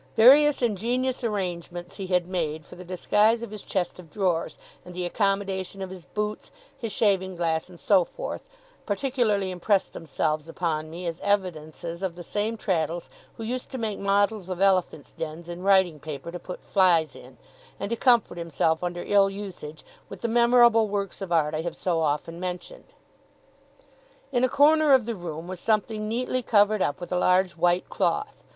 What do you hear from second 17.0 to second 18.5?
in; and to comfort